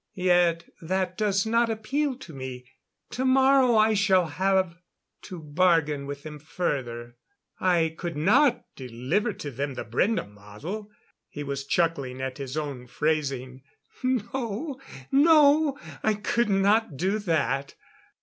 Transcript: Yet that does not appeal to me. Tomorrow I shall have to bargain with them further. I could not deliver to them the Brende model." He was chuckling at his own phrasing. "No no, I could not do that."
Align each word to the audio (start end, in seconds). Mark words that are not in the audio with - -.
Yet 0.15 0.67
that 0.81 1.15
does 1.15 1.45
not 1.45 1.69
appeal 1.69 2.15
to 2.15 2.33
me. 2.33 2.65
Tomorrow 3.11 3.75
I 3.77 3.93
shall 3.93 4.25
have 4.25 4.79
to 5.25 5.39
bargain 5.39 6.07
with 6.07 6.23
them 6.23 6.39
further. 6.39 7.17
I 7.59 7.93
could 7.95 8.17
not 8.17 8.65
deliver 8.75 9.31
to 9.33 9.51
them 9.51 9.75
the 9.75 9.85
Brende 9.85 10.27
model." 10.27 10.89
He 11.29 11.43
was 11.43 11.67
chuckling 11.67 12.19
at 12.19 12.39
his 12.39 12.57
own 12.57 12.87
phrasing. 12.87 13.61
"No 14.01 14.81
no, 15.11 15.77
I 16.01 16.15
could 16.15 16.49
not 16.49 16.97
do 16.97 17.19
that." 17.19 17.75